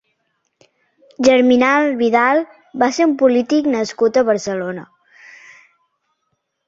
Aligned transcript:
Germinal 1.27 1.91
Vidal 1.99 2.41
va 2.85 2.89
ser 2.97 3.07
un 3.09 3.15
polític 3.21 3.71
nascut 3.75 4.17
a 4.17 4.25
Barcelona. 4.31 4.87